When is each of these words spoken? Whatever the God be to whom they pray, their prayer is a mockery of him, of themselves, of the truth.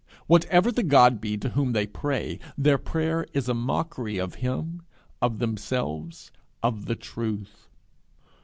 Whatever 0.25 0.71
the 0.71 0.81
God 0.81 1.21
be 1.21 1.37
to 1.37 1.49
whom 1.49 1.73
they 1.73 1.85
pray, 1.85 2.39
their 2.57 2.79
prayer 2.79 3.27
is 3.33 3.47
a 3.47 3.53
mockery 3.53 4.17
of 4.17 4.33
him, 4.41 4.81
of 5.21 5.37
themselves, 5.37 6.31
of 6.63 6.85
the 6.87 6.95
truth. 6.95 7.67